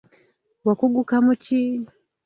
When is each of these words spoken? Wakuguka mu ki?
Wakuguka 0.65 1.15
mu 1.25 1.33
ki? 1.43 1.59